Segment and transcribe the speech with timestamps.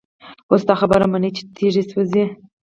[0.49, 2.23] اوس دا خبره هم مني چي تيږي سوزي،